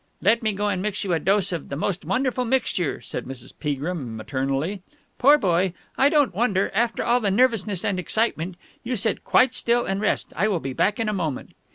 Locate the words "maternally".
4.17-4.81